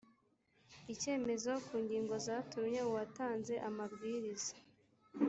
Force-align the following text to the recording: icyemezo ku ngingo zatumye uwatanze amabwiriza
icyemezo 0.93 1.51
ku 1.67 1.75
ngingo 1.83 2.13
zatumye 2.25 2.79
uwatanze 2.89 3.53
amabwiriza 3.69 4.53